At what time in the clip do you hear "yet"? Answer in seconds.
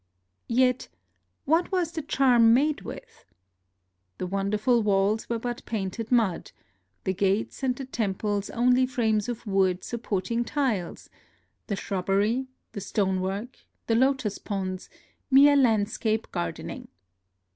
0.49-0.87